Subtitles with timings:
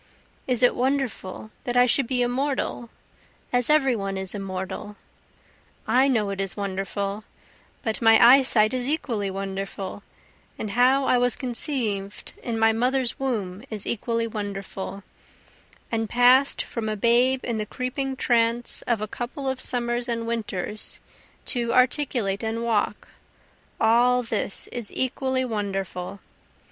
[0.47, 2.89] Is it wonderful that I should be immortal?
[3.53, 4.95] as every one is immortal;
[5.85, 7.23] I know it is wonderful,
[7.83, 10.01] but my eyesight is equally wonderful,
[10.57, 15.03] and how I was conceived in my mother's womb is equally wonderful,
[15.91, 20.25] And pass'd from a babe in the creeping trance of a couple of summers and
[20.25, 20.99] winters
[21.45, 23.07] to articulate and walk
[23.79, 26.21] all this is equally wonderful.